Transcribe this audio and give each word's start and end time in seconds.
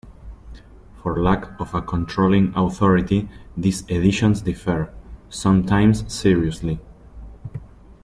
For 0.95 1.21
lack 1.21 1.59
of 1.61 1.75
a 1.75 1.81
controlling 1.83 2.53
authority, 2.55 3.29
these 3.55 3.83
editions 3.87 4.41
differ, 4.41 4.91
sometimes 5.29 6.11
seriously. 6.11 6.79